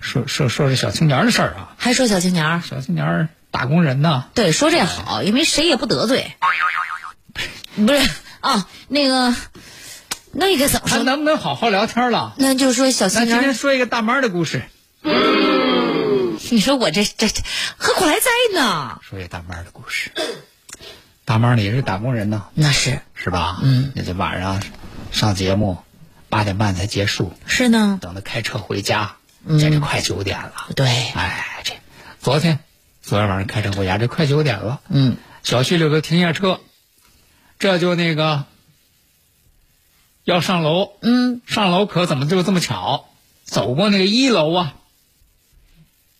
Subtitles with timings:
[0.00, 1.74] 说说说这小青年的事儿啊。
[1.78, 6.32] 还说小青年儿，小青年儿打工人呢，对，说这好，因为谁也不得罪。
[7.74, 9.34] 不是啊，那个，
[10.32, 10.98] 那个怎么说？
[10.98, 12.34] 咱能不能好好聊天了？
[12.38, 14.62] 那就说小青年今天，说一个大妈的故事，
[16.50, 17.42] 你说我这这这
[17.76, 19.00] 何苦来哉呢？
[19.02, 20.10] 说一个大妈的故事。
[21.24, 23.58] 大妈呢也是打工人呢，那是是吧？
[23.62, 24.62] 嗯，那这晚上
[25.12, 25.78] 上节目，
[26.30, 29.16] 八点半才结束，是呢，等他开车回家，
[29.48, 30.68] 嗯这就快九点了。
[30.76, 31.74] 对，哎，这
[32.20, 32.58] 昨天
[33.02, 34.80] 昨天晚上开车回家，这快九点了。
[34.88, 36.60] 嗯，小区里头停下车，
[37.58, 38.44] 这就那个
[40.24, 43.08] 要上楼，嗯，上楼可怎么就这么巧？
[43.44, 44.74] 走过那个一楼啊，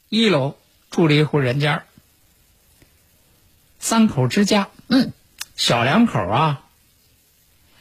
[0.09, 0.57] 一楼
[0.91, 1.85] 住了一户人家，
[3.79, 5.13] 三口之家，嗯，
[5.55, 6.63] 小两口啊，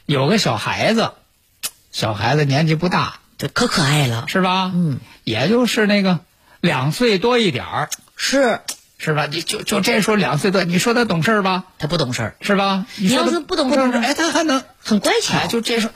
[0.04, 1.12] 有个小孩子，
[1.90, 4.72] 小孩子年纪不大，这可可爱了，是吧？
[4.74, 6.18] 嗯，也就是那个
[6.60, 8.60] 两岁多一点儿，是
[8.98, 9.26] 是吧？
[9.26, 11.64] 你就就这时候两岁多，你说他懂事儿吧？
[11.78, 12.84] 他不懂事儿，是吧？
[12.96, 15.92] 你要是不懂事儿呢哎，他还能很乖巧哎，，就这时候，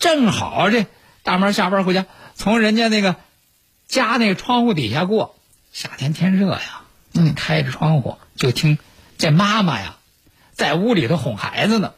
[0.00, 0.86] 正好这
[1.22, 3.14] 大门下班回家，从人家那个
[3.86, 5.36] 家那个窗户底下过，
[5.72, 6.80] 夏天天热呀，
[7.12, 8.78] 嗯，开着窗户就听
[9.16, 9.94] 这妈妈呀，
[10.54, 11.92] 在屋里头哄孩子呢。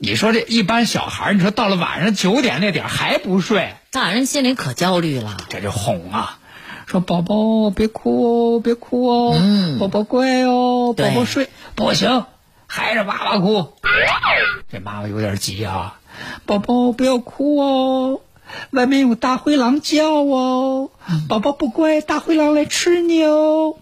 [0.00, 5.36] 你说这一般小孩，你说到了晚上九点那点儿还不睡，大人心里可焦虑了。
[5.48, 6.38] 这就哄啊，
[6.86, 12.26] 说宝宝别哭哦，别哭哦，嗯宝宝乖哦，宝宝睡不行，
[12.68, 13.72] 还是哇哇哭。
[14.70, 15.98] 这妈妈有点急啊，
[16.46, 18.20] 宝宝不要哭哦，
[18.70, 20.90] 外面有大灰狼叫哦，
[21.28, 23.74] 宝宝不乖，大灰狼来吃你哦。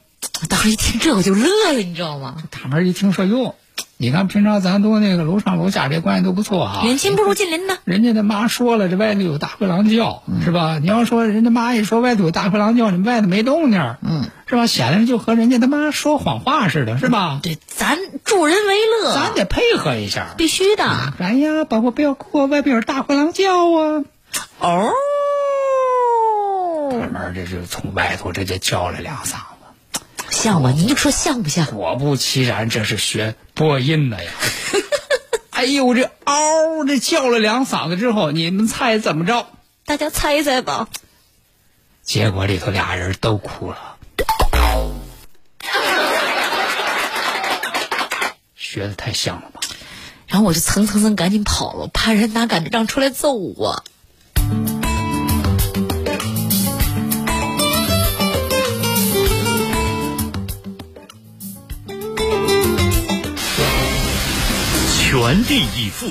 [0.49, 2.37] 当时一听这我就乐了，你知道吗？
[2.51, 3.55] 大门一听说哟，
[3.99, 7.79] 你看平常咱都那个楼上楼下这关系都不错啊，远亲不如近邻呢。
[7.85, 10.79] 人家的妈说了，这外头有大灰狼叫，是吧？
[10.79, 14.67] 你要说人家妈一说外头有大灰狼叫，你们外头没动静，嗯，是吧？
[14.67, 17.41] 显得就和人家他妈说谎话似的，是吧？
[17.43, 20.35] 对，咱助人为乐，咱得配合一下。
[20.37, 20.85] 必须的。
[21.19, 24.05] 哎呀，宝宝不要哭，外边有大灰狼叫啊！
[24.61, 24.91] 哦，
[27.01, 29.56] 慢慢这就从外头这就叫了两嗓子，
[30.31, 30.73] 像吗？
[30.75, 31.67] 您就说像不像？
[31.67, 34.31] 果不其然，这是学播音的呀。
[35.51, 39.47] 哎呦，这嗷，这叫了两嗓子之后，你们猜怎么着？
[39.87, 40.89] 大家猜猜吧。
[42.03, 43.97] 结果里头俩人都哭了，
[48.55, 49.61] 学的太像了吧？
[50.27, 53.85] 然后我就蹭蹭蹭赶紧跑了，怕人拿擀面杖出来揍我。
[65.09, 66.09] 全力以赴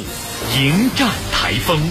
[0.58, 1.82] 迎战台风。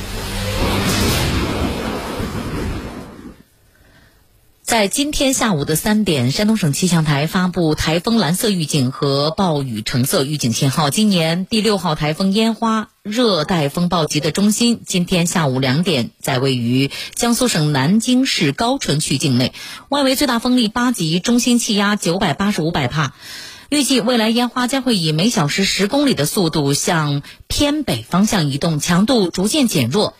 [4.62, 10.88] 在今天下午的三点，山东省气象台发布台风蓝色预警和暴雨橙色预警信号。
[10.88, 19.53] 今年第六号台风烟花热带风暴级的中心，今天下午两点在位于江苏省南京市高淳区境内，
[19.91, 23.12] 外围最大风力八级，中心气压九百八十五百帕。
[23.74, 30.15] 预计未来烟花将会以每小时十公里的速度向偏北方向移动，强度逐渐减弱。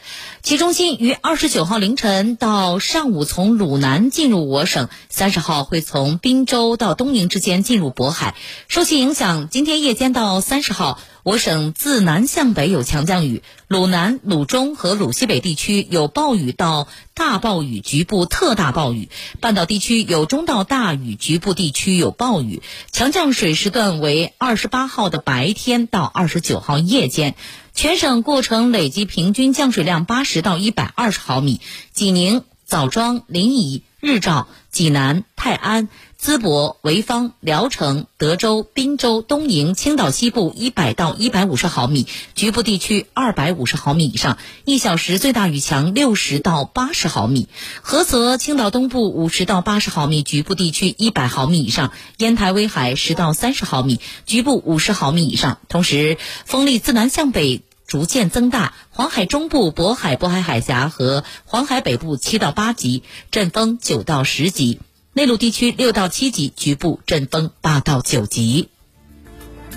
[0.44, 8.35] 其中心于二十九号凌晨到上午从鲁南进入我省，三十号会从滨州到东宁之间进入渤海。
[8.69, 19.08] 受其影响，今天夜间到三十号，我省自南向北有强降雨，鲁南、鲁中和鲁西北地区有暴雨到大暴雨，局部特大暴雨；
[19.41, 22.61] 半岛地区有中到大雨，局部地区有暴雨。
[22.93, 27.35] 强降水时段为二十八号的白天到二十九号夜间。
[27.74, 31.60] 全省过程累计平均降水量八十到一百二十毫米，
[31.92, 35.88] 济宁、枣庄、临沂、日照、济南、泰安。
[36.24, 47.50] 淄博、潍坊、聊城、德州、滨州、东营、青岛西部一百到一百五十毫米，局部地区二百五十毫米以上，一小时最大雨强六十到八十毫米。
[47.84, 51.92] 菏泽、青岛东部五十到八十毫米，局部地区一百毫米以上。
[52.16, 55.58] 烟台、威海十到三十毫米，局部五十毫米以上。
[55.68, 56.16] 同时，
[56.46, 64.80] 风力自南向北逐渐增大，黄海中部、渤海、渤海海峡和黄海北部七到八级，阵风九到十级。
[65.16, 68.69] 内陆地区六到七级，局部阵风八到九级。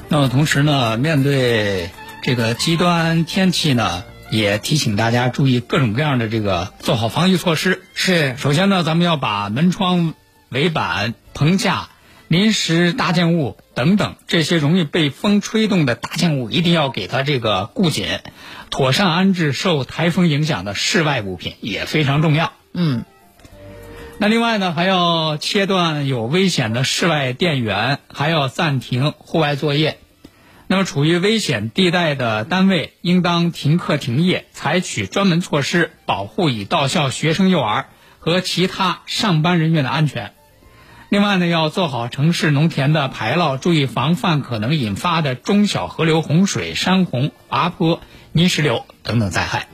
[0.10, 1.92] 那么同时呢，面对
[2.24, 7.84] 这个极端天气呢，也提醒大家注意各种各样的这个做好防御措施。
[7.94, 10.16] 是，首先呢，咱们要把门窗、
[10.50, 11.90] 围板、棚架、
[12.28, 18.08] 临时搭建物等等这些容易被风吹动的搭建物，一定要给它这个固紧，
[18.72, 22.54] 妥善安置受台风影响的室外物品也非常重要。
[22.74, 23.06] 嗯。
[24.20, 30.00] 那另外呢，还要切断有危险的室外电源，还要暂停户外作业。
[30.66, 40.34] 那么，处于危险地带的单位，应当停课停业，采取专门措施保护已到校学生幼儿和其他上班人员的安全。
[41.10, 49.68] 另外呢，要做好城市农田的排涝，注意防范可能引发的中小河流洪水、山洪、滑坡、泥石流等等灾害。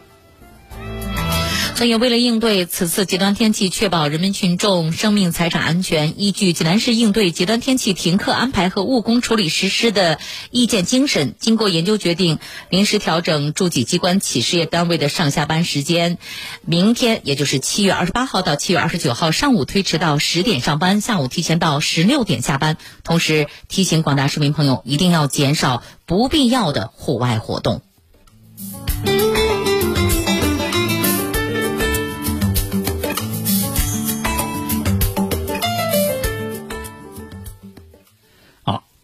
[1.76, 10.18] 所以，为了应对此次极端天气，确保人民群众生命财产安全，依据济南市应对极端天气停课安排和务工处理实施的
[10.50, 12.40] 意见精神，经过研究决定，
[12.70, 16.20] 临时调整驻济机关企事业单位的上下班时间。
[16.64, 22.78] 明天，也就是七月二十八号到七月二十九号，上午推迟到十点上班，下午提前到十六点下班。
[23.04, 27.82] 同时，提醒广大市民朋友，一定要减少不必要的户外活动。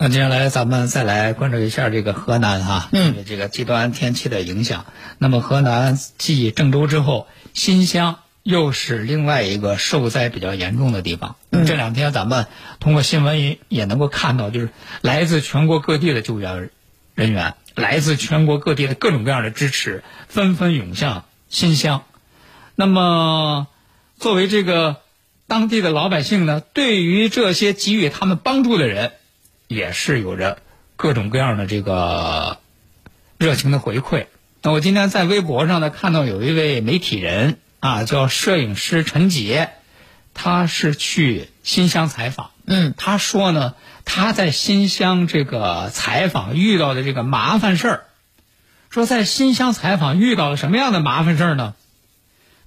[0.02, 4.86] 那接下来咱们再来关注一下这个河南哈，嗯，这个极端天气的影响。
[5.18, 11.36] 那么河南继郑州之后，新乡又是另外一个受灾比较严重的地方。
[11.50, 12.48] 嗯，这两天咱们
[12.80, 14.70] 通过新闻也也能够看到，就是
[15.02, 16.70] 来自全国各地的救援
[17.14, 22.04] 人员，来自全国各地的各种各样的支持，纷纷涌向新乡。
[22.74, 23.68] 那么，
[24.18, 24.96] 作为这个
[25.46, 29.12] 当地的老百姓呢，对于这些给予他们帮助的人。
[29.70, 30.58] 也是有着
[30.96, 32.58] 各种各样的这个
[33.38, 34.26] 热情的回馈。
[34.64, 39.70] 那我今天在微博上呢看到有一位媒体人啊，叫摄影师陈杰，
[40.34, 42.50] 他是去新乡采访。
[42.66, 43.76] 嗯，他说呢，
[44.06, 48.04] 他在新乡这个采访遇到的这个麻烦事儿，
[48.90, 51.76] 说在新乡采访遇到了什么样的麻烦事儿呢？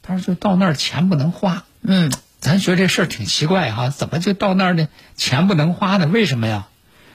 [0.03, 1.65] 他说就到那儿钱不能花。
[1.83, 4.89] 嗯，咱觉得这事儿挺奇怪哈，怎么就到那儿呢？
[5.17, 6.07] 钱不能花呢？
[6.07, 6.69] 为什么呀？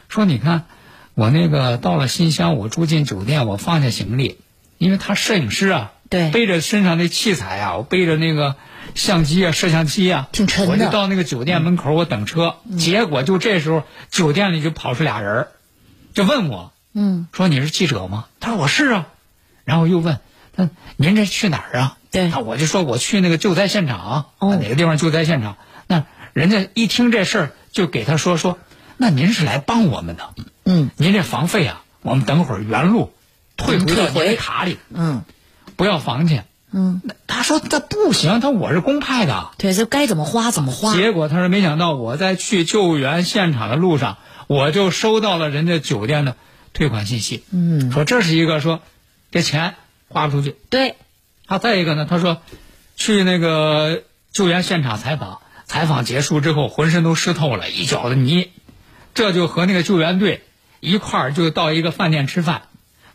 [0.07, 0.65] 说你看，
[1.13, 4.37] 我那个到了新乡，我住进酒店，我放下行李，
[4.77, 8.55] 因为他摄影师啊，对，背着身上的器材啊，我背着那个
[8.95, 10.71] 相机啊、摄像机啊，挺沉的。
[10.71, 15.47] 我就到那个酒店门口，我等车，结果就这时候，酒店里就跑出俩人，
[16.13, 18.25] 就问我，嗯，说你是记者吗？
[18.39, 19.07] 他说我是啊，
[19.65, 20.19] 然后又问，
[20.55, 21.97] 那您这去哪儿啊？
[22.11, 25.57] 对，那我就说我去那个救灾现场，哦，哪个地方救灾现场？
[25.87, 28.57] 那人家一听这事儿，就给他说说。
[28.97, 30.33] 那您是来帮我们的，
[30.65, 33.13] 嗯，您这房费啊，我们等会儿原路
[33.55, 35.23] 退回到您卡里，嗯，
[35.75, 37.01] 不要房钱，嗯。
[37.27, 40.95] 他说这不行，他我是公派的，对，这该怎么花怎么花。
[40.95, 46.35] 结果他说没想到我在去救援现场的路上，我就收到了人家酒店的
[46.73, 48.81] 退款信息，嗯，说这是一个说
[49.31, 49.75] 这钱
[50.09, 50.95] 花不出去，对，
[51.45, 52.41] 他再一个呢，他说
[52.95, 54.01] 去那个
[54.31, 58.49] 救援现场采访，采访结束之后浑身都湿透了，一脚的泥。
[59.17, 60.43] 这就和那个救援队
[60.79, 62.61] 一块儿就到一个饭店吃饭，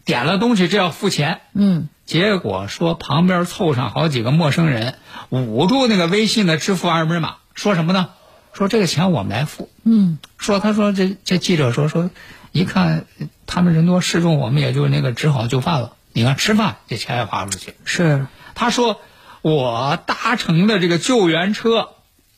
[0.04, 4.96] 点了东西这要付钱，嗯，结果说旁边凑上好几个陌生人，
[5.28, 8.08] 捂住那个微信的支付二维码，说什么呢？
[8.52, 12.10] 说这个钱我们来付，嗯，说他说这这记者说说，
[12.50, 13.04] 一看
[13.46, 15.92] 他们人多势众，我们也就那个只好就范了。
[16.12, 19.00] 你看吃饭这钱也花不出去，是他说
[19.40, 21.90] 我搭乘的这个救援车。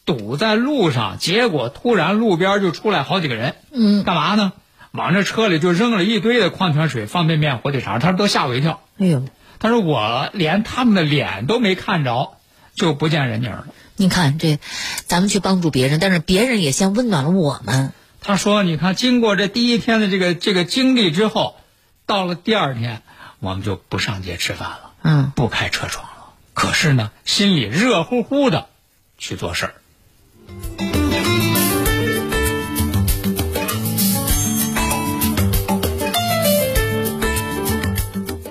[0.04, 4.52] 堵在路上，结果突然路边就出来好几个人，嗯，干嘛呢？
[4.92, 8.80] 往这车里就扔了一堆的矿泉水、方便面、火腿肠，他说都吓我一跳。
[8.99, 9.25] 哎呦，
[9.58, 12.34] 他说我连他们的脸都没看着，
[12.75, 13.66] 就不见人影了。
[13.96, 14.58] 你看这，
[15.06, 17.92] 咱们去帮助别人，但是别人也先温暖了我们。
[18.20, 21.56] 他说：“你看，经过这第一天的这个这个经历之后，
[22.06, 23.02] 到了第二天，
[23.38, 26.34] 我们就不上街吃饭了，嗯，不开车窗了。
[26.54, 28.68] 可是呢，心里热乎乎的
[29.18, 29.75] 去做事儿。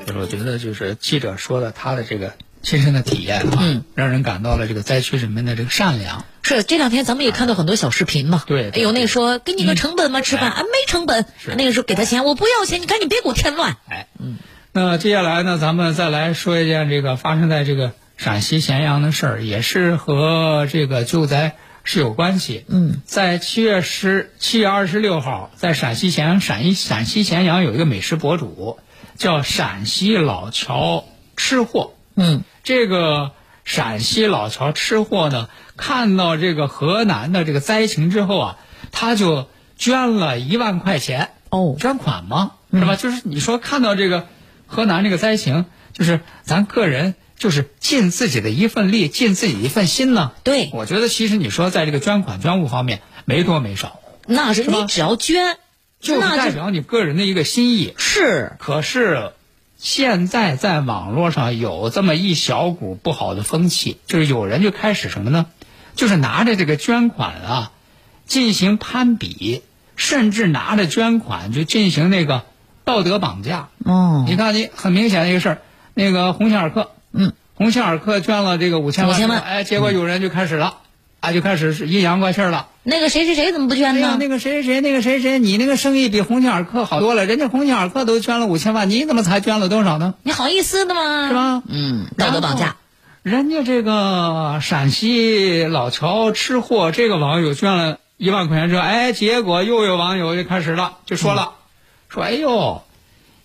[0.06, 6.26] 就是我觉得，就是记者说的他的这个亲身的体验啊，嗯，让人感到了这个灾区人民的这个善良。
[6.42, 10.20] 是这两天咱们也看到很多小视频嘛，对对有那个说给你个成本吗？
[10.22, 10.52] 吃饭？
[10.52, 13.78] 哎啊没成本，是那个时候给他钱我不要钱，你赶紧别给我添乱。
[13.88, 14.36] 哎，嗯，
[14.74, 22.66] 那接下来呢，咱们再来说一件这个发生在这个陕西咸阳的事儿，也是和这个救灾是有关系。
[22.68, 28.80] 嗯，在七月十七月二十六号，在陕西咸阳陕西陕西咸阳有一个美食博主
[29.16, 31.94] 叫陕西老乔吃货。
[32.16, 33.32] 嗯，这个
[33.66, 38.58] 陕西老乔吃货呢，看到这个河南的这个灾情之后啊，
[38.92, 39.48] 他就
[39.78, 41.32] 捐了一万块钱。
[41.50, 42.96] 哦捐款吗，是吧？
[42.96, 44.28] 就是你说看到这个
[44.66, 47.14] 河南这个灾情，就是咱个人
[47.44, 50.32] 就是尽自己的一份力，尽自己一份心呢。
[50.46, 55.58] 对我觉得其实你说在这个捐款捐物方面没多没少，那是你只要捐，
[56.00, 57.96] 就是代表你个人的一个心意。
[57.98, 59.34] 是可是
[59.78, 65.48] 现在在网络上有这么一小股不好的风气，就是有人就开始什么呢？
[65.98, 67.72] 就是拿着这个捐款啊
[68.26, 69.64] 进行攀比，
[69.98, 72.44] 甚至拿着捐款就进行那个
[72.86, 73.68] 道德绑架。
[73.84, 75.62] 哦，你看，你很明显的一个事儿，
[75.94, 76.93] 那个鸿星尔克，嗯，
[77.64, 80.80] 鸿星尔克捐了这个五千万，5000万哎，结果有人就开始了，
[81.22, 82.68] 啊，就开始是阴阳怪气了。
[82.84, 84.18] 那个谁谁谁怎么不捐呢？
[84.20, 90.16] 那个谁谁谁，那个谁谁，你那个生意比鸿星尔克好多了，人家鸿星尔克都捐了五千万，你怎么才捐了多少呢？
[90.24, 91.30] 你好意思的吗？
[91.30, 91.34] 是？
[91.34, 91.64] 吧？
[91.70, 92.76] 嗯，道德绑架。
[93.22, 101.54] 人家这个陕西老乔吃货这个网友捐了一万块钱之后，哎，结果又有网友就开始了，就说了，
[102.10, 102.82] 说哎呦，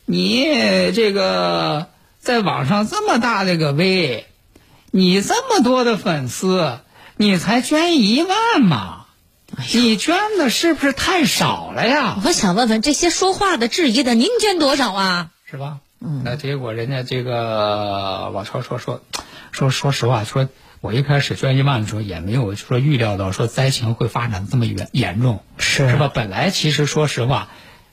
[0.07, 0.43] 你
[0.93, 1.87] 这个
[2.29, 4.27] 在网上这么大的个 V，
[4.91, 6.81] 你这么多的粉丝，
[7.17, 9.07] 你才捐一万嘛？
[9.73, 12.19] 你捐的是不是太少了呀？
[12.23, 15.31] 我想问问这些说话的、质疑的，您捐多少啊？
[15.51, 15.79] 是吧？
[16.03, 19.01] 嗯，那结果人家这个老超说说
[19.51, 20.51] 说说实话，说
[20.83, 26.11] 我一开始捐一万的时候也没有说预料到说灾情会发展这么严严重，是是吧？
[26.13, 27.49] 本来其实说实话，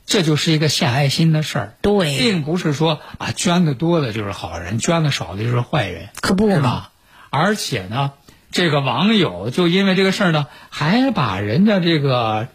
[0.05, 2.17] 这就是一个献爱心的事儿，对。
[2.19, 6.55] 并不是说啊捐的多的就是好人，捐的少的就是坏人，可不嘛。
[6.55, 6.91] 是吧？
[7.31, 8.11] 而且呢，
[8.51, 12.47] 这个网友就因为这个事儿呢，还把人家这个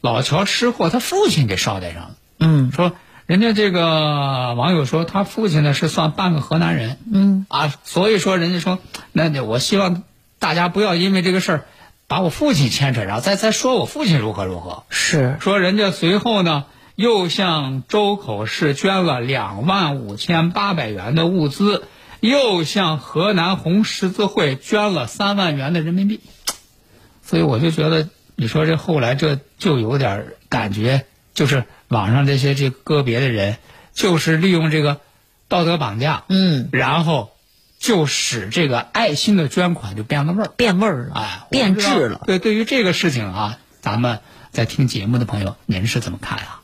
[0.00, 2.10] 老乔吃货他父亲给捎带上了。
[2.38, 2.72] 嗯。
[2.72, 2.92] 说
[3.26, 7.46] 人家这个网友说他父亲呢是算半个河南人，嗯。
[7.50, 8.78] 啊，所以说人家说
[9.12, 10.02] 那那我希望
[10.38, 11.66] 大家不要因为这个事儿
[12.08, 14.84] 把我父亲牵扯上，再再说我父亲如何如何。
[14.88, 16.64] 是说人家随后呢
[16.96, 21.84] 又向周口市捐了两万五千八百元的物资，
[22.20, 26.20] 又向河南红十字会捐了三万元的人民币。
[27.22, 33.58] 所以我就觉得，你说这后来这就有点感觉，就是网上这些这个别的人，
[33.92, 35.00] 就是利用这个
[35.46, 37.32] 道德绑架，嗯，然后
[37.78, 40.50] 就使这个爱心的捐款就变了味儿。
[40.56, 42.22] 变味儿了，哎，变质了。
[42.26, 44.20] 对，对于这个事情啊，咱们
[44.50, 46.57] 在听节目的朋友，您是怎么看啊？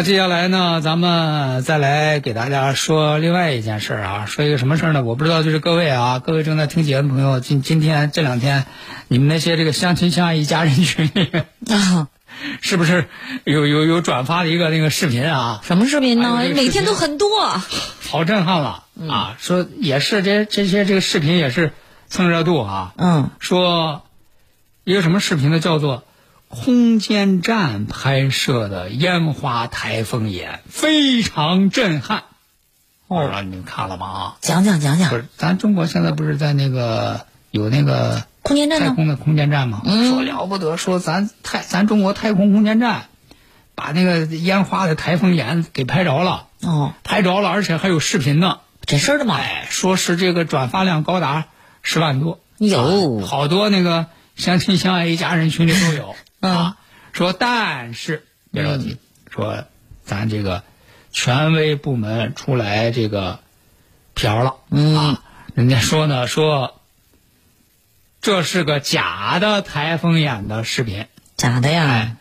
[0.00, 5.02] 那接下来呢，咱们再来给大家说另外一件事儿啊，说一个什么事儿呢？
[5.02, 8.64] 我不知道，就是各位啊，各位正在听节目的朋友，今今天这两天，
[9.08, 11.30] 你们那些这个相亲相爱一家人群里，
[11.70, 12.08] 啊，
[12.62, 13.10] 是不是
[13.44, 15.60] 有有有转发的一个那个视频啊？
[15.64, 17.28] 什么视频呢每天都很多。
[18.08, 19.36] 好震撼了啊！
[19.38, 21.74] 说也是这这些这个视频也是
[22.08, 22.94] 蹭热度啊。
[22.96, 24.06] 嗯，说
[24.82, 25.60] 一个什么视频呢？
[25.60, 26.04] 叫做
[26.50, 32.24] 空间站拍摄的烟花台风眼，非常震撼。
[33.06, 34.06] 哦，让你们看了吗？
[34.06, 38.80] 啊，讲讲讲讲不是，咱中国现在不是在那个有那个空间站？
[38.80, 39.82] 太空的空间站吗？
[39.84, 43.04] 嗯说了不得，说咱太咱中国太空空间站
[43.76, 48.58] 把那个烟花的台风眼给拍着了，哦，拍着了，而且还有视频呢。
[48.86, 49.36] 真事儿的吗？
[49.36, 51.44] 哎，说是这个转发量高达
[51.82, 56.76] 十万多，有啊好多那个相亲相爱一家人群里都有嗯啊。
[57.12, 58.96] 说但是别着急，
[59.30, 59.64] 说
[60.04, 60.62] 咱这个
[61.12, 63.40] 权威部门出来这个
[64.14, 64.96] 瓢了，嗯。
[64.96, 65.22] 啊，
[65.54, 66.80] 人家说呢说
[68.20, 71.06] 这是个假的台风眼的视频，
[71.36, 71.86] 假的呀。
[71.86, 72.16] 哎？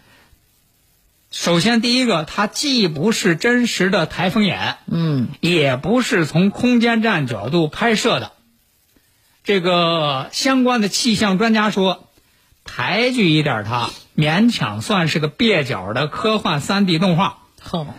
[1.31, 8.31] 首先第一个，它既不是真实的台风眼，嗯，也不是从空间站角度拍摄的。
[9.43, 12.09] 这个相关的气象专家说，
[12.63, 17.37] 抬举一点它，勉强算是个蹩脚的科幻 3D 动画，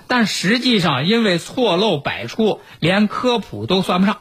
[0.07, 4.19] 但实际上因为错漏百出，连科普都算不上。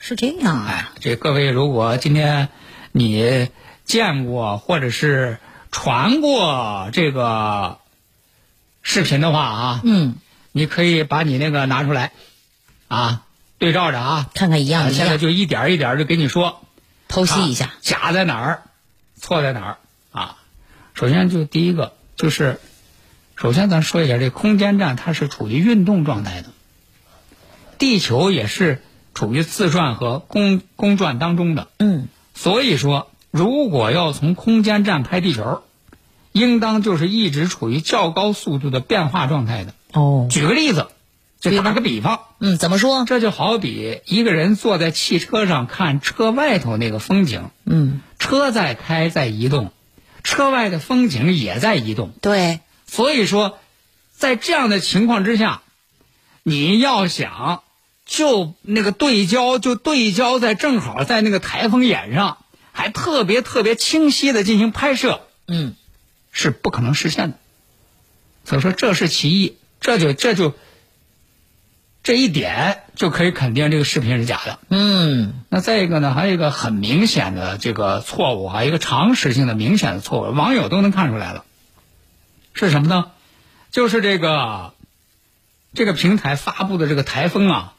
[0.00, 0.66] 是这样啊。
[0.68, 2.48] 哎，这各位，如果今天
[2.90, 3.50] 你
[3.84, 5.38] 见过或者是
[5.70, 7.78] 传过这个
[8.82, 10.16] 视频的话啊，嗯，
[10.50, 12.10] 你可以把你那个拿出来，
[12.88, 13.22] 啊，
[13.58, 16.62] 对照着啊，看看一样啊不一样，现在就一点一点儿就给你说，
[17.08, 17.74] 剖析一下啊。
[17.80, 18.62] 假在哪儿，
[19.20, 19.78] 错在哪儿啊？
[20.98, 22.58] 首先就第一个就是，
[23.36, 26.48] 首先咱说一下，这空间站它是处于运动状态的，
[27.78, 28.82] 地球也是
[29.14, 31.68] 处于自转和公公转当中的。
[31.78, 35.62] 嗯，所以说，如果要从空间站拍地球，
[36.32, 39.74] 应当就是一直处于较高速度的变化状态的。
[39.92, 40.88] 哦，举个例子，
[41.38, 43.04] 就打个比方，嗯，怎么说？
[43.04, 49.70] 这就好比一个人坐在汽车上看车外头那个风景，嗯，车在开在移动，
[50.22, 52.12] 车外的风景也在移动。
[52.20, 53.58] 对，所以说，
[54.16, 55.62] 在这样的情况之下，
[56.42, 57.62] 你要想
[58.06, 62.38] 就那个对焦，就对焦在正好在那个台风眼上，
[62.72, 65.74] 还特别特别清晰的进行拍摄，嗯，
[66.32, 67.38] 是不可能实现的。
[68.44, 70.54] 所以说这是其一，这就这就
[72.08, 74.58] 这一点就可以肯定这个视频是假的。
[74.70, 81.44] 嗯，那再一个呢，还有一个很明显的这个错误啊，一个常识性的明显的错误，网友都能看出来了，
[82.54, 83.10] 是什么呢？
[83.70, 84.72] 就是这个
[85.74, 87.74] 这个平台发布的这个台风啊，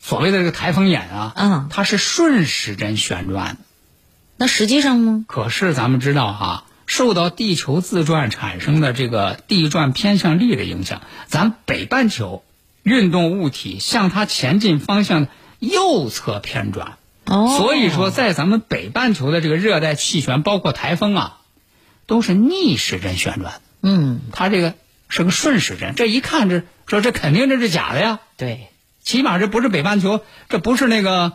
[0.00, 3.60] 所谓的这个台风眼啊，嗯它是顺时针旋转的。
[4.38, 5.26] 那实际上呢？
[5.28, 12.42] 可是咱们知道哈、受到地球自转产生的这个地转偏向力的影响，咱北半球
[12.88, 15.28] 运动物体向它前进方向的
[15.60, 16.98] 右侧偏转。
[17.26, 21.38] 哦，所以说，在咱们北半球的这个热带气旋，包括台风啊，
[22.06, 23.60] 都是逆时针旋转。
[23.82, 24.74] 嗯，它这个
[25.08, 28.68] 是个顺时针，这一看这说这肯定这是假的呀，对，
[29.02, 31.34] 起码这不是北半球，这不是那个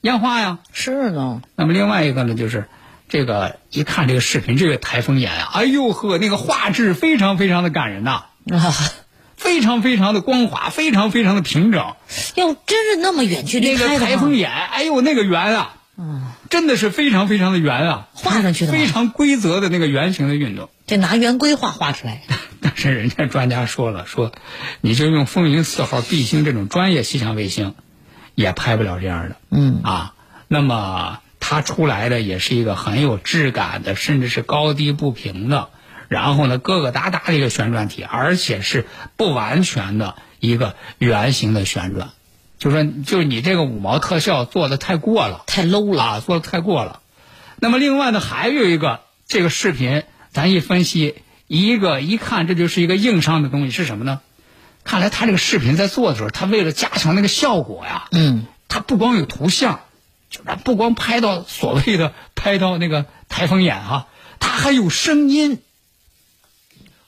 [0.00, 0.60] 烟花呀。
[0.72, 2.66] 是呢，那么另外一个呢，就是
[3.10, 8.74] 这个一看这个视频，这个台风眼啊，哎呦呵，那个画质非常非常的感人呐、啊，
[9.36, 11.94] 非常非常的光滑，非常非常的平整。
[12.34, 15.76] 要真是那么远距离那个台风眼，哎呦，那个圆啊，
[16.50, 20.68] 真的是非常非常的圆啊，画上去的非常规则的那个圆形的运动。
[20.86, 22.22] 这拿圆规画画出来，
[22.60, 24.32] 但是人家专家说了，说
[24.80, 27.74] 你就用风云四号 B 星这种专业气象卫星，
[28.34, 29.36] 也拍不了这样的。
[29.50, 30.14] 嗯啊，
[30.48, 35.70] 那么它出来的也是一个很有质感的，甚至是高低不平的，
[36.14, 42.10] 然后呢疙疙瘩瘩的一个旋转体，而且是不完全的一个圆形的旋转。
[42.56, 45.42] 就说就是你这个五毛特效做的太过了。
[45.48, 46.02] 太 low 了。
[46.04, 47.00] 啊，做的太过了。
[47.58, 51.16] 那么另外呢，还有一个这个视频，咱一分析，
[51.48, 54.20] 一个一看这就是一个硬伤的东西是什么呢？
[54.84, 59.80] 看来他这个视频在做的时候，他为了加强那个效果呀，嗯，他不光有图像，
[60.30, 64.06] 就是他不光拍到所谓的拍到那个台风眼啊，
[64.38, 65.58] 他还有声音，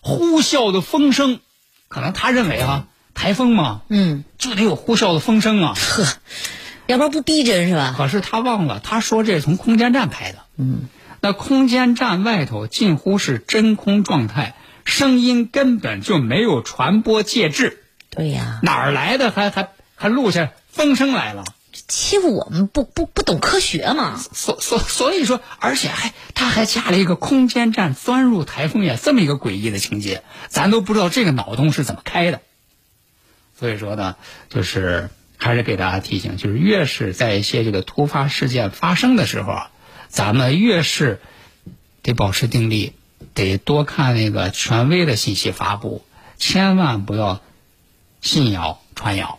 [0.07, 1.41] 呼啸的风声，
[1.89, 5.75] 可能他认为啊，台风嘛，嗯，就得有呼啸的风声啊。
[5.77, 6.07] 呵，
[6.87, 7.93] 要不然不逼真是吧？
[7.99, 10.39] 可是他忘了，他说这是从空间站拍的。
[10.57, 10.89] 嗯，
[11.21, 21.43] 那空间站外头近乎是真空状态，声音根本就没有传播介质，对呀，哪儿来的还还还录下风声来了？
[21.89, 24.21] 欺负我们不不不懂科学吗？
[24.33, 32.41] 所所所以说，而且还他还加了一个空间站钻入台风眼这么一个诡异的情节，咱都不知道这个脑洞是怎么开的。
[33.59, 34.17] 所以说呢，
[34.49, 39.71] 就是还是给大家提醒，就是越是在一些这个突发事件发生的时候啊，
[40.09, 41.21] 咱们越是
[42.03, 42.95] 得保持定力，
[43.33, 46.05] 得多看那个权威的信息发布，
[46.37, 47.41] 千万不要
[48.21, 49.39] 信谣传谣。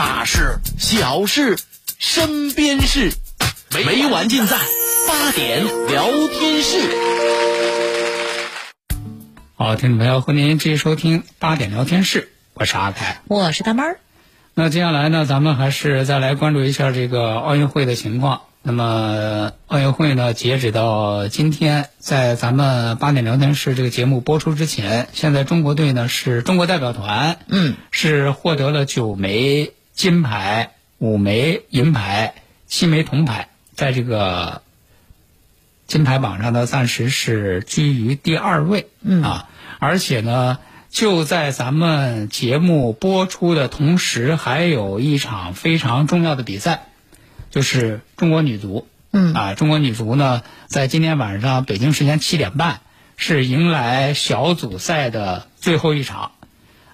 [0.00, 1.58] 大事、小事、
[1.98, 3.12] 身边事，
[3.70, 4.56] 每晚尽在
[5.06, 6.78] 八点聊天室。
[9.56, 13.20] 好，听众朋友，欢迎您继续收听八点聊天室，我是阿凯。
[13.28, 14.00] 我是大猫儿。
[14.54, 18.40] 那接下来呢，咱们还是再来关注一下这个奥运会的情况。
[18.62, 32.32] 那么奥运会呢，截止到今天，在咱们八点聊天室这个节目播出之前，现在中国队呢是中国代表团，嗯，是获得了九枚金牌、五枚银牌、
[32.66, 34.62] 七枚铜牌，在这个
[35.86, 40.58] 金牌榜上呢，暂时是居于第二位，嗯啊，而且呢。
[40.90, 46.88] 就在咱们节目播出的同时，还有一场非常重要的比赛，
[47.50, 48.88] 就是中国女足。
[49.12, 52.80] 嗯啊，中国女足呢，在今天晚上北京时间七点半
[53.16, 56.32] 是迎来小组赛的最后一场，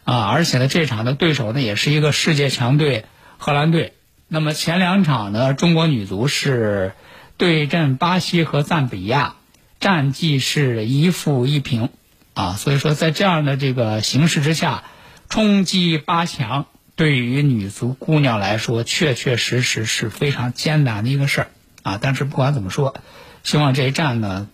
[0.06, 3.04] 啊，而且呢，这场的对手呢也是一个世界强队
[3.38, 3.92] 荷兰队。
[4.28, 6.92] 那么前两场呢，中国女足是
[7.36, 9.34] 对阵巴西和赞比亚，
[9.80, 11.90] 战绩是一负一平。
[12.34, 14.84] 啊，所以说在这样的这个形势之下，
[15.28, 21.48] 冲击八强对于女足姑娘来说，确确实实是非常艰难的一个事儿
[21.82, 21.98] 啊。
[22.00, 22.94] 但是不管怎么说，
[23.42, 24.48] 希望这一战呢，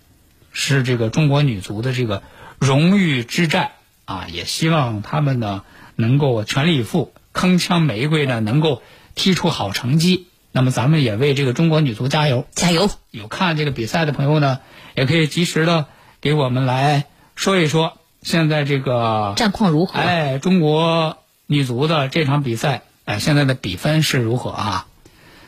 [0.53, 2.23] 是这个中国女足的这个
[2.59, 3.73] 荣誉之战
[4.05, 5.63] 啊，也希望他们呢
[5.97, 8.83] 能够全力以赴，铿锵玫瑰呢能够
[9.15, 10.29] 踢出好成绩。
[10.51, 12.91] 那么咱们也为这个中国女足加油，加油！
[13.11, 14.61] 有看这个比赛的朋友呢，
[14.95, 15.87] 也可以及时的
[16.21, 17.07] 给我们来。
[17.35, 19.99] 说一说现在这个战况如何？
[19.99, 24.87] 哎，中国女足的这场比赛，哎，现在的比分是如何啊？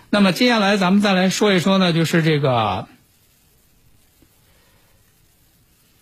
[0.08, 2.88] 那么接下来咱们再来说一说呢，就是这个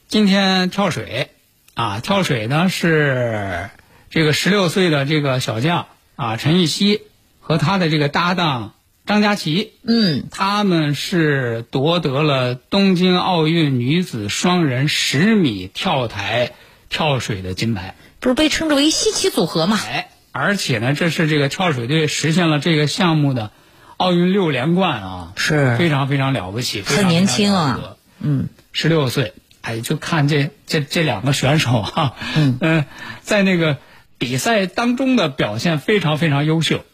[0.06, 1.30] 今天跳水
[1.74, 3.70] 啊，跳水呢是
[4.10, 7.00] 这个十六岁的这个小将啊陈芋汐
[7.40, 8.74] 和他的这个搭档
[9.06, 16.52] 张佳琪，嗯，他们是夺得了东京奥运女子双人十米跳台
[16.88, 19.80] 跳水的金牌，不是被称之为稀奇组合吗？
[19.88, 23.50] 哎，而且呢，这是这个跳水队实现了这个项目的
[23.96, 25.76] 奥运六连冠啊，是。
[25.76, 32.84] 非常非常了不起，很年轻啊，嗯，十六岁，哎，就看这这这两个选手啊，嗯 嗯，
[33.22, 33.78] 在那个
[34.18, 36.84] 比赛当中的表现非常非常优秀。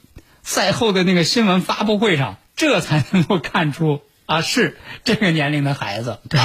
[0.42, 6.40] 赛后的那个新闻发布会上，这才能够看出啊，是这个年龄的孩子，对，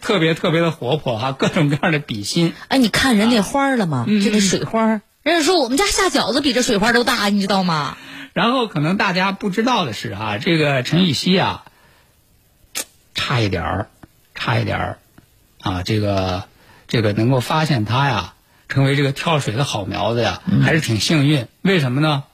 [0.00, 2.54] 特别特别的活泼哈，各种各样的比心。
[2.68, 4.04] 哎，你看人那花了吗？
[4.06, 7.96] 嗯就那水花，人家说我们家下饺子比这水花都大，你知道吗？
[8.32, 11.64] 然后可能大家不知道的是啊，这个陈芋汐啊，
[13.14, 13.88] 差一点儿，
[14.36, 14.98] 差一点儿，
[15.60, 16.44] 啊，这个
[16.88, 18.34] 这个能够发现他呀，
[18.68, 21.46] 成为这个跳水的好苗子呀，还是挺幸运。
[21.62, 22.24] 为什么呢？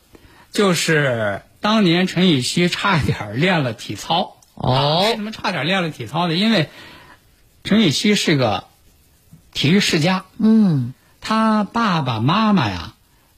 [0.52, 6.34] 就是当年陈芋汐差一点练了体操哦，为什么差点练了体操呢？
[6.34, 6.70] 因为
[7.62, 8.64] 陈芋汐是个
[9.52, 12.94] 体育世家，嗯，他爸爸妈妈呀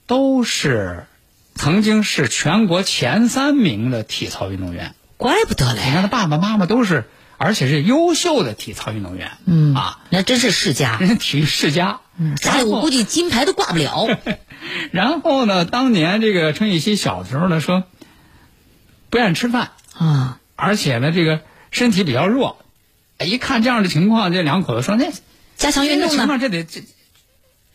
[0.06, 1.06] 都是
[1.54, 4.94] 曾经是全国前三名的体操运动员。
[5.16, 9.32] 怪不得你看嘞，他爸爸妈妈都是，而且是优秀的体操运动员。
[9.46, 12.00] 嗯啊，那真是世家，人家体育世家。
[12.18, 14.06] 嗯，再我估计金牌都挂不了。
[14.92, 17.84] 然后呢，当年这个陈芋汐小的时候呢，说
[19.08, 22.58] 不愿意吃饭，啊，而且呢，这个身体比较弱。
[23.18, 25.10] 哎一看这样的情况，这两口子说那
[25.56, 26.82] 加强运动情况这得这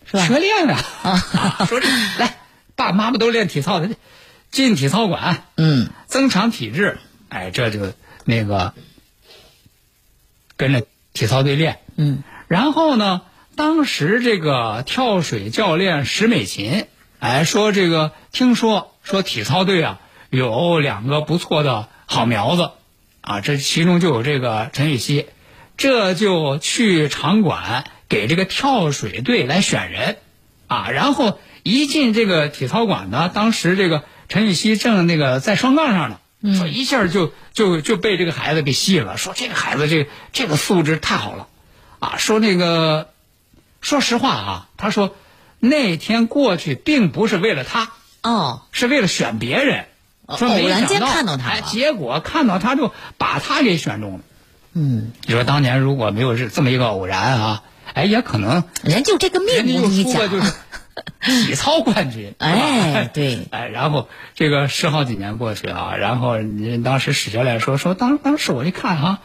[0.05, 0.27] 是吧？
[0.27, 0.79] 学练啊！
[1.03, 1.87] 啊说这
[2.19, 2.37] 来，
[2.75, 3.89] 爸爸妈妈都练体操的，
[4.51, 6.97] 进体操馆，嗯，增强体质。
[7.29, 7.93] 哎，这就
[8.25, 8.73] 那个
[10.57, 11.79] 跟着体操队练。
[11.95, 13.21] 嗯，然后呢，
[13.55, 16.85] 当时这个跳水教练石美琴，
[17.19, 22.71] 哎，说这个听说说体操队啊有两个不错的好苗子，
[23.21, 25.25] 啊，这其中就有这个陈芋汐，
[25.77, 30.17] 这就去场馆给这个跳水队来选人，
[30.67, 36.19] 啊，然后一进这个体操馆呢，当时这个陈芋汐正那个在双杠上呢。
[36.43, 41.47] 说一下就就就被这个孩子给吸引了，说这个孩子这这个素质太好了，
[41.99, 43.09] 啊，说那个，
[43.79, 45.15] 说实话啊，他说
[45.59, 47.91] 那天过去并不是为了他，
[48.23, 49.85] 哦，是为了选别人，
[50.25, 54.19] 哦说没偶然间想到看到他哎，结果看到他就把他给选中了。
[54.73, 60.29] 嗯，你说当年如果没有这这么一个偶然啊，哎，也可能人就这个人家命，你讲
[61.21, 69.19] 体操冠军，哎对 哎，然后这个十好几年过去啊，然后人当时史教练说说当当时我一看啊，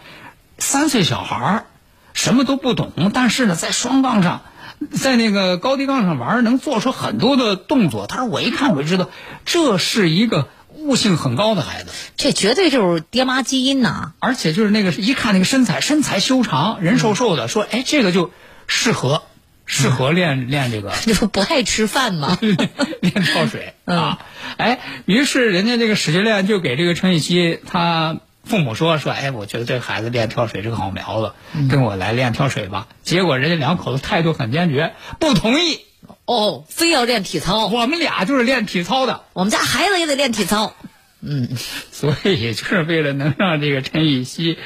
[0.59, 1.67] 三岁小孩儿
[2.15, 4.43] 什么都不懂，但是呢，在双杠上，
[4.91, 8.07] 在那个高低杠上玩，能做出很多的动作。
[8.07, 9.11] 他说我一看我就知道，
[9.45, 14.13] 这是一个悟性很高的孩子，这绝对就是爹妈基因呐！
[14.21, 18.31] 而且就是那个一看那个身材，身材修长，人瘦瘦的，说哎这个就
[18.67, 19.23] 适合
[19.71, 22.39] 适合练练这个 就不不爱吃饭嘛？
[23.01, 24.19] 练跳水啊，
[24.57, 31.33] 哎，于是人家这个使劲练，就给这个陈雨希他父母说说，哎，我觉得这个孩子练跳水是个好苗子，
[31.69, 32.89] 跟我来练跳水吧。
[33.03, 35.81] 结果人家两口子态度很坚决，不同意。
[36.25, 40.75] 哦，非要练体操，我们俩就是练体操的，我们家孩子也得练体操。
[41.21, 44.57] 嗯，所以就是为了能让这个陈雨锡，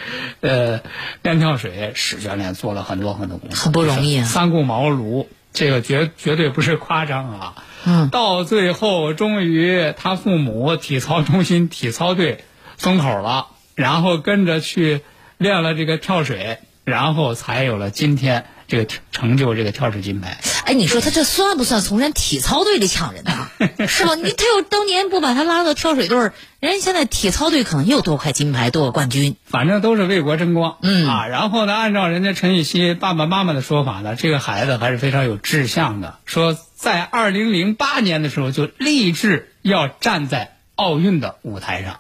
[0.40, 0.82] 呃，
[1.22, 7.54] 练跳水，史教练做了很多很多工作，很不容易啊，三顾茅庐，这个绝绝对不是夸张啊。
[7.84, 12.44] 嗯，到最后，终于他父母体操中心体操队
[12.76, 15.00] 松口了，然后跟着去
[15.38, 20.38] 练了这个跳水，然后才有了今天这个成就，这个跳水金牌。
[20.64, 23.50] 哎，你说他这算不算从人体操队里抢人呢？
[23.86, 24.14] 是吧？
[24.14, 29.36] 你他要当年不把他拉到跳水队，人家现在体操队可能又多块金牌，多个冠军。
[29.44, 31.26] 反正都是为国争光，嗯啊。
[31.26, 41.98] 然后呢，按照人家陈雨希爸爸妈妈的说法呢，这个孩子还是非常有志向的，说在二零零八年的时候就立志要站在奥运的舞台上。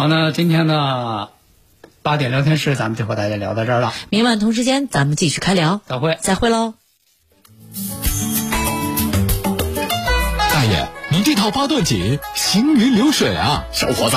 [0.00, 1.28] 好，那今天呢？
[2.00, 3.92] 八点聊天室，咱们就和大家聊到这儿了。
[4.08, 5.82] 明晚同时间，咱们继续开聊。
[5.86, 6.72] 再会，再会喽。
[10.38, 13.66] 大爷，您这套八段锦行云流水啊！
[13.72, 14.16] 小伙子，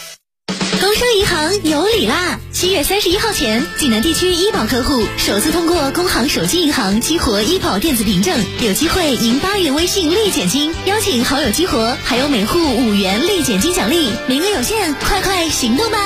[0.81, 2.39] 工商银行有礼啦！
[2.51, 15.99] 七月三十一号前，济南地区医保客户首次通过工行手机银行激活医保电子凭证，有机会赢八元微信立减金，邀请好友激活，还有每户五元立减金奖励，名额有限，快快行动吧！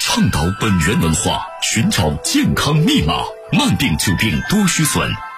[0.00, 3.16] 倡导本源文化，寻找健康密码，
[3.52, 5.12] 慢病久病多虚损。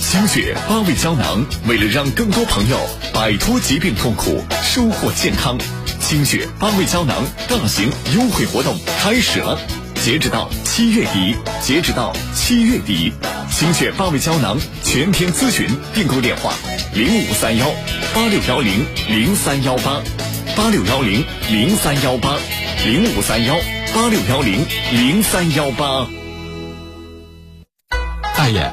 [0.00, 2.78] 心血八味胶囊，为了让更多朋友
[3.12, 5.58] 摆脱疾病痛苦，收获健康，
[6.00, 7.16] 心血八味胶囊
[7.48, 9.58] 大型优惠活动开始了。
[10.02, 13.12] 截止到七月底，截止到七月底，
[13.50, 16.54] 心血八味胶囊全天咨询订购电话：
[16.94, 17.66] 零五三幺
[18.14, 20.00] 八六幺零零三幺八
[20.56, 22.36] 八六幺零零三幺八
[22.86, 23.54] 零五三幺
[23.94, 26.06] 八六幺零零三幺八。
[28.36, 28.72] 大爷，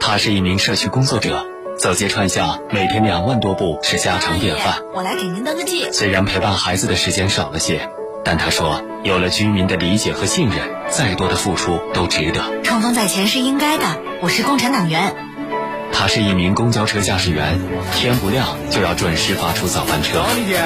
[0.00, 1.46] 他是一名社区工作者，
[1.78, 4.82] 走街串巷，每天两万多步是家常便饭。
[4.94, 5.88] 我来给您登个记。
[5.92, 7.88] 虽然陪伴孩子的时间少了些，
[8.24, 10.58] 但他说，有了居民的理解和信任，
[10.90, 12.62] 再多的付出都值得。
[12.62, 13.84] 冲锋在前是应该的，
[14.20, 15.25] 我是共产党员。
[15.98, 17.58] 他是一名公交车驾驶员，
[17.94, 20.22] 天不亮就要准时发出早班车。
[20.36, 20.60] 丽姐，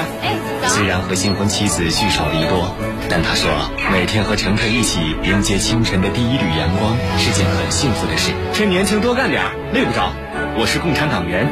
[0.67, 2.75] 虽然和新婚妻子聚少离多，
[3.09, 3.49] 但他说
[3.93, 8.33] 每天和乘客一起迎接清晨的第一缕阳光是件很幸福的事。
[8.53, 9.41] 趁年轻多干点，
[9.73, 10.11] 累不着。
[10.59, 11.47] 我是共产党员。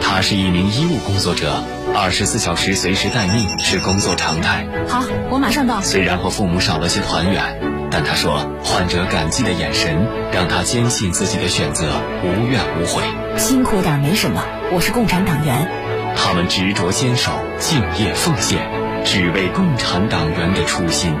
[0.00, 1.62] 他是一名医务工作者，
[1.94, 4.66] 二十四小时随时待命是工作常态。
[4.88, 5.82] 好，我马上到。
[5.82, 13.02] 虽然和父母少了些团圆，但他说患者感激的眼神让他坚信自己的选择无怨无悔。
[13.36, 15.68] 辛苦点没什么，我是共产党员。
[16.16, 18.68] 他们执着坚守，敬业奉献，
[19.04, 21.14] 只为共产党员的初心。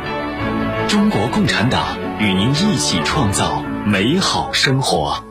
[0.88, 5.22] 中国共产党与您一起创造美好生活。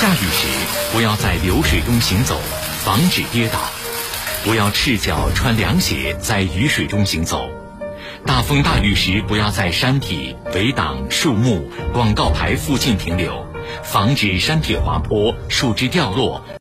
[0.00, 0.48] 下雨时，
[0.92, 2.36] 不要在流水中行走，
[2.84, 3.58] 防止跌倒；
[4.44, 7.48] 不要赤脚穿凉鞋在雨水中行走，
[8.26, 13.46] 大风大雨时，不要在山体、围挡、树木、广告牌附近停留，
[13.84, 16.44] 防止山体滑坡、树枝掉落。